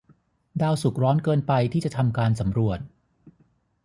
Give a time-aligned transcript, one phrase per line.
[0.61, 2.79] ดาวศุกร์ร้อนเกินไปที่จะทำการสำรวจ